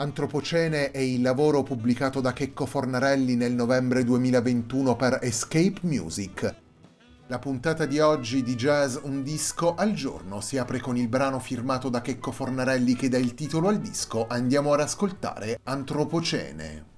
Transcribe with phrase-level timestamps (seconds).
[0.00, 6.54] Antropocene è il lavoro pubblicato da Checco Fornarelli nel novembre 2021 per Escape Music.
[7.26, 11.40] La puntata di oggi di Jazz Un disco al giorno si apre con il brano
[11.40, 14.28] firmato da Checco Fornarelli che dà il titolo al disco.
[14.28, 16.97] Andiamo ad ascoltare Antropocene.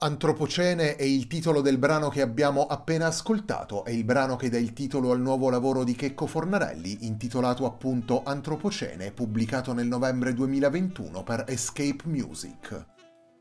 [0.00, 4.56] Antropocene è il titolo del brano che abbiamo appena ascoltato, è il brano che dà
[4.56, 11.24] il titolo al nuovo lavoro di Checco Fornarelli, intitolato appunto Antropocene, pubblicato nel novembre 2021
[11.24, 12.86] per Escape Music.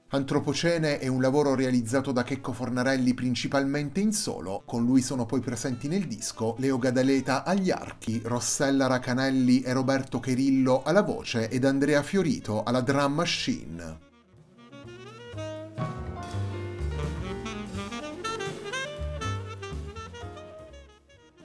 [0.09, 5.42] Antropocene è un lavoro realizzato da Checco Fornarelli principalmente in solo, con lui sono poi
[5.42, 11.65] presenti nel disco Leo Gadaleta agli archi, Rossella Racanelli e Roberto Cherillo alla voce ed
[11.65, 14.06] Andrea Fiorito alla drum machine.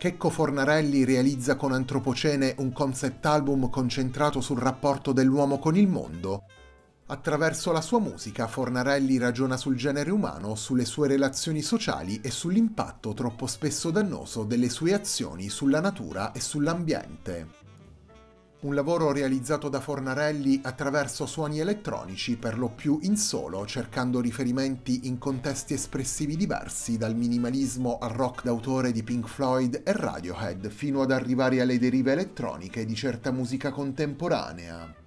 [0.03, 6.43] Checco Fornarelli realizza con Antropocene un concept album concentrato sul rapporto dell'uomo con il mondo.
[7.07, 13.15] Attraverso la sua musica Fornarelli ragiona sul genere umano, sulle sue relazioni sociali e sull'impatto
[13.15, 17.62] troppo spesso dannoso delle sue azioni sulla natura e sull'ambiente
[18.63, 25.09] un lavoro realizzato da Fornarelli attraverso suoni elettronici per lo più in solo, cercando riferimenti
[25.09, 31.03] in contesti espressivi diversi, dal minimalismo al rock d'autore di Pink Floyd e Radiohead, fino
[31.03, 35.02] ad arrivare alle derive elettroniche di certa musica contemporanea.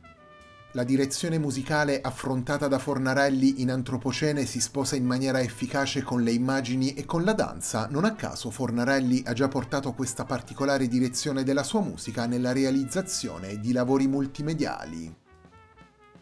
[0.75, 6.33] La direzione musicale affrontata da Fornarelli in Antropocene si sposa in maniera efficace con le
[6.33, 11.44] immagini e con la danza, non a caso Fornarelli ha già portato questa particolare direzione
[11.44, 15.16] della sua musica nella realizzazione di lavori multimediali.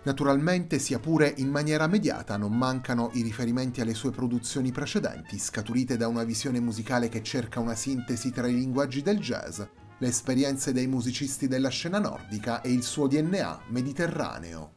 [0.03, 5.97] Naturalmente, sia pure in maniera mediata, non mancano i riferimenti alle sue produzioni precedenti, scaturite
[5.97, 9.61] da una visione musicale che cerca una sintesi tra i linguaggi del jazz,
[10.03, 14.73] le esperienze dei musicisti della scena nordica e il suo DNA mediterraneo.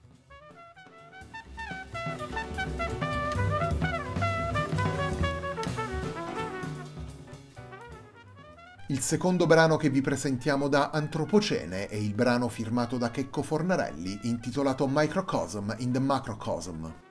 [8.88, 14.20] Il secondo brano che vi presentiamo da Antropocene è il brano firmato da Checco Fornarelli
[14.22, 17.05] intitolato Microcosm in the Macrocosm.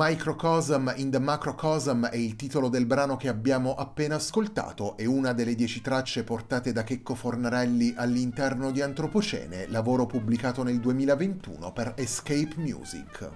[0.00, 5.32] Microcosm in the Macrocosm è il titolo del brano che abbiamo appena ascoltato e una
[5.32, 11.94] delle dieci tracce portate da Checco Fornarelli all'interno di Antropocene, lavoro pubblicato nel 2021 per
[11.96, 13.28] Escape Music.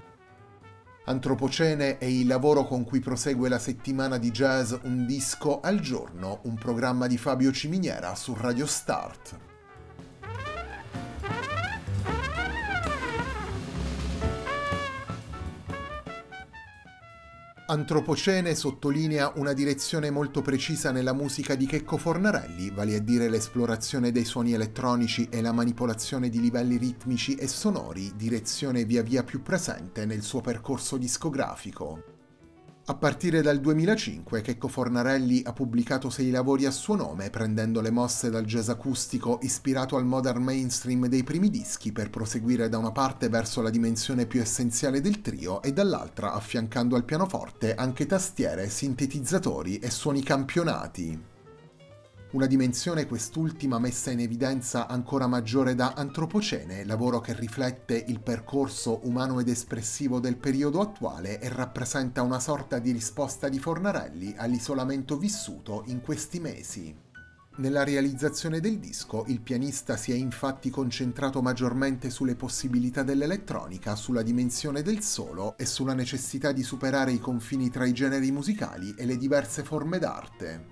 [1.07, 6.43] Antropocene è il lavoro con cui prosegue la settimana di jazz Un disco al giorno,
[6.45, 9.37] un programma di Fabio Ciminiera su Radio Start.
[17.73, 24.13] Antropocene sottolinea una direzione molto precisa nella musica di Checco Fornarelli, vale a dire l'esplorazione
[24.13, 29.41] dei suoni elettronici e la manipolazione di livelli ritmici e sonori, direzione via via più
[29.41, 32.12] presente nel suo percorso discografico.
[32.85, 37.93] A partire dal 2005 Checco Fornarelli ha pubblicato sei lavori a suo nome, prendendo le
[37.93, 42.91] mosse dal jazz acustico ispirato al modern mainstream dei primi dischi per proseguire da una
[42.91, 48.69] parte verso la dimensione più essenziale del trio e dall'altra affiancando al pianoforte anche tastiere,
[48.69, 51.31] sintetizzatori e suoni campionati
[52.33, 59.01] una dimensione quest'ultima messa in evidenza ancora maggiore da Antropocene, lavoro che riflette il percorso
[59.07, 65.19] umano ed espressivo del periodo attuale e rappresenta una sorta di risposta di Fornarelli all'isolamento
[65.19, 66.97] vissuto in questi mesi.
[67.55, 74.23] Nella realizzazione del disco il pianista si è infatti concentrato maggiormente sulle possibilità dell'elettronica, sulla
[74.23, 79.05] dimensione del solo e sulla necessità di superare i confini tra i generi musicali e
[79.05, 80.72] le diverse forme d'arte.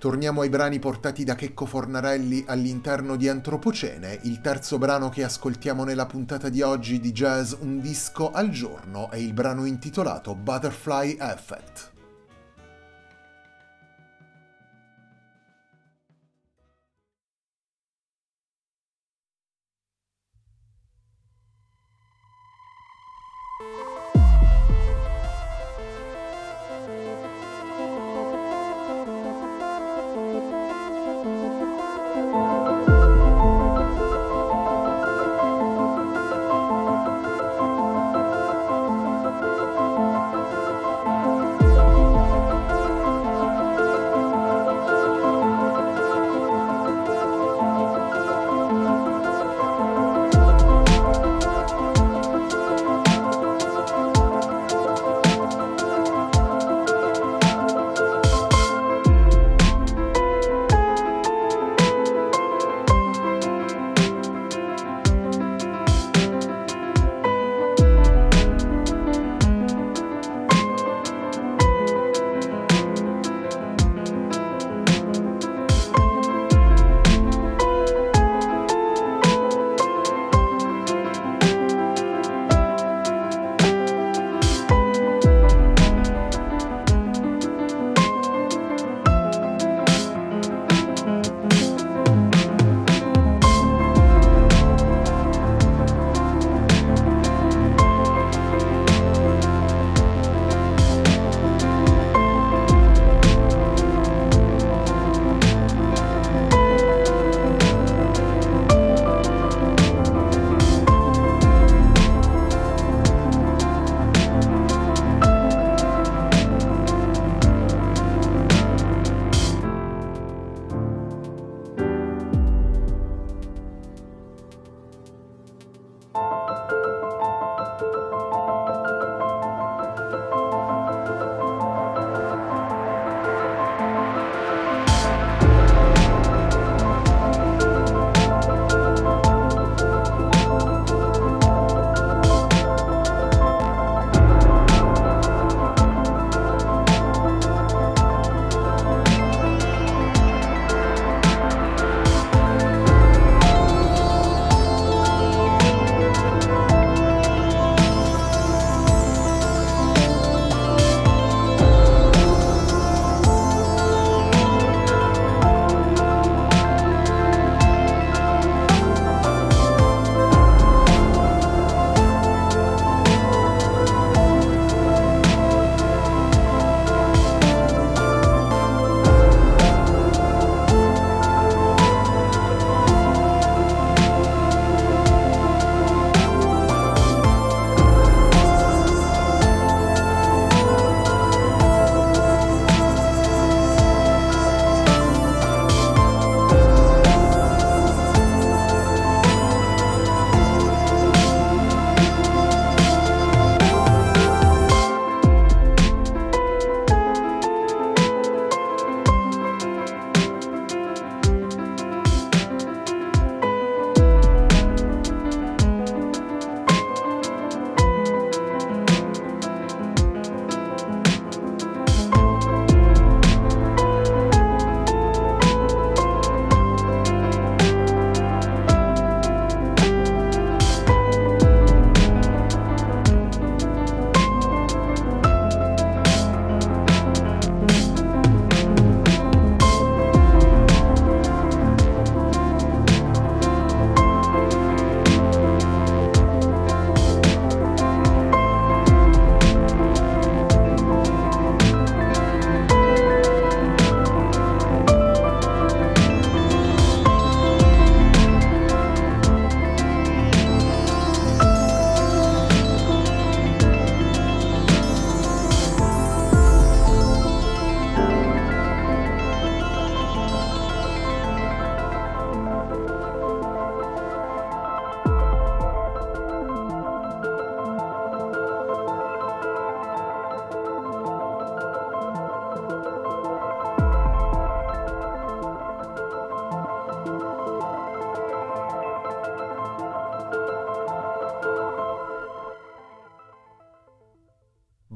[0.00, 5.84] Torniamo ai brani portati da Checco Fornarelli all'interno di Antropocene, il terzo brano che ascoltiamo
[5.84, 11.18] nella puntata di oggi di Jazz Un disco al giorno è il brano intitolato Butterfly
[11.20, 11.99] Effect.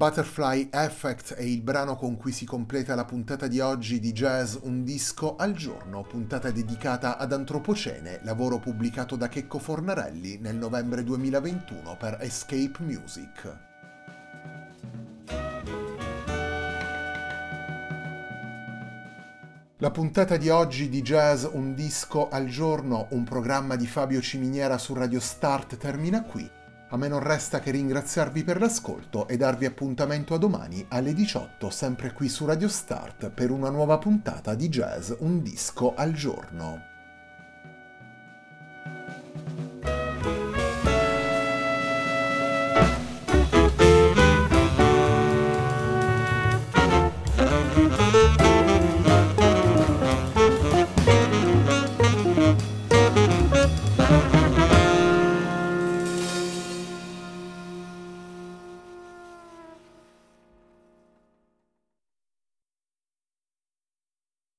[0.05, 4.55] Butterfly Effect è il brano con cui si completa la puntata di oggi di Jazz
[4.61, 11.05] Un disco al giorno, puntata dedicata ad Antropocene, lavoro pubblicato da Checco Fornarelli nel novembre
[11.05, 13.57] 2021 per Escape Music.
[19.79, 24.77] La puntata di oggi di Jazz Un disco al giorno, un programma di Fabio Ciminiera
[24.77, 26.63] su Radio Start termina qui.
[26.95, 31.69] A me non resta che ringraziarvi per l'ascolto e darvi appuntamento a domani alle 18
[31.69, 36.94] sempre qui su Radio Start per una nuova puntata di Jazz Un disco al giorno.